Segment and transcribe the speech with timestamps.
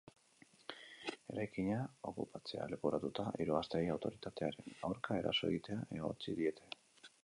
[1.33, 1.77] Eraikina
[2.13, 6.73] opkupatzea leporatuta, hiru gazteei autoritatearen aurka eraso egitea egotzi diete.